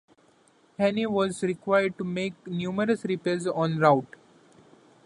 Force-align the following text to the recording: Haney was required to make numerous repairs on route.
Haney 0.79 1.05
was 1.05 1.43
required 1.43 1.95
to 1.99 2.03
make 2.03 2.33
numerous 2.47 3.05
repairs 3.05 3.45
on 3.45 3.77
route. 3.77 4.15